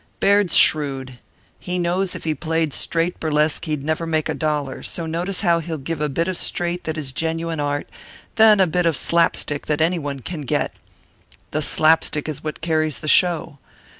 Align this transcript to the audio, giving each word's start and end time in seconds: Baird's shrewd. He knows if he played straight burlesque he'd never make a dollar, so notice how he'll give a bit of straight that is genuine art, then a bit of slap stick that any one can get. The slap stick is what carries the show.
Baird's 0.19 0.55
shrewd. 0.57 1.19
He 1.59 1.77
knows 1.77 2.15
if 2.15 2.23
he 2.23 2.33
played 2.33 2.73
straight 2.73 3.19
burlesque 3.19 3.65
he'd 3.65 3.83
never 3.83 4.07
make 4.07 4.29
a 4.29 4.33
dollar, 4.33 4.81
so 4.81 5.05
notice 5.05 5.41
how 5.41 5.59
he'll 5.59 5.77
give 5.77 6.01
a 6.01 6.09
bit 6.09 6.27
of 6.27 6.37
straight 6.37 6.85
that 6.85 6.97
is 6.97 7.11
genuine 7.11 7.59
art, 7.59 7.87
then 8.33 8.59
a 8.59 8.65
bit 8.65 8.87
of 8.87 8.97
slap 8.97 9.35
stick 9.35 9.67
that 9.67 9.79
any 9.79 9.99
one 9.99 10.21
can 10.21 10.41
get. 10.41 10.73
The 11.51 11.61
slap 11.61 12.03
stick 12.03 12.27
is 12.27 12.43
what 12.43 12.61
carries 12.61 12.97
the 12.97 13.07
show. 13.07 13.59